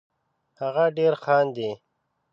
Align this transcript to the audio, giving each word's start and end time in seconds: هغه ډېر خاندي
هغه 0.59 0.85
ډېر 0.97 1.13
خاندي 1.23 1.71